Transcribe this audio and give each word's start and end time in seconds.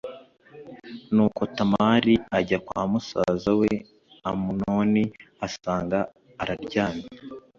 Nuko 1.13 1.41
Tamari 1.55 2.13
ajya 2.37 2.59
kwa 2.65 2.81
musaza 2.91 3.51
we 3.59 3.71
Amunoni 4.29 5.03
asanga 5.45 5.99
araryamye 6.41 7.07